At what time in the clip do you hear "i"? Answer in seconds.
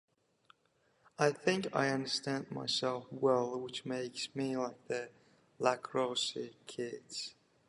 1.19-1.29, 1.75-1.89